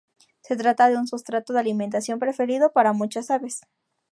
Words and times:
Se 0.41 0.55
trata 0.55 0.89
de 0.89 0.97
un 0.97 1.05
sustrato 1.07 1.53
de 1.53 1.59
alimentación 1.59 2.17
preferido 2.17 2.71
para 2.71 2.91
muchas 2.91 3.29
aves. 3.29 3.61